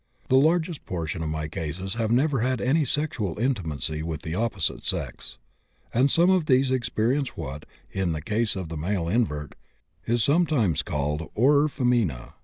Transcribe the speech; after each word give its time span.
The 0.29 0.35
largest 0.35 0.83
proportion 0.83 1.21
of 1.21 1.29
my 1.29 1.47
cases 1.47 1.93
have 1.93 2.09
never 2.09 2.39
had 2.39 2.59
any 2.59 2.85
sexual 2.85 3.37
intimacy 3.37 4.01
with 4.01 4.23
the 4.23 4.33
opposite 4.33 4.81
sex, 4.81 5.37
and 5.93 6.09
some 6.09 6.27
of 6.31 6.47
these 6.47 6.71
experience 6.71 7.37
what, 7.37 7.67
in 7.91 8.11
the 8.11 8.19
case 8.23 8.55
of 8.55 8.69
the 8.69 8.77
male 8.77 9.07
invert, 9.07 9.53
is 10.07 10.23
sometimes 10.23 10.81
called 10.81 11.29
horror 11.35 11.67
feminæ. 11.67 12.33